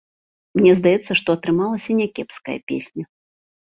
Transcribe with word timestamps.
Мне 0.59 0.71
здаецца, 0.79 1.11
што 1.21 1.29
атрымалася 1.39 1.91
някепская 2.03 2.59
песня. 2.73 3.03